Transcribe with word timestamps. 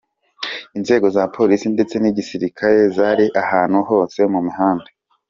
Inzego 0.77 1.05
za 1.15 1.23
Polisi 1.35 1.65
ndetse 1.75 1.95
n’Igisirikare 1.99 2.79
zari 2.95 3.25
ahantu 3.43 3.77
hose 3.89 4.19
mu 4.33 4.39
mihanda. 4.47 4.89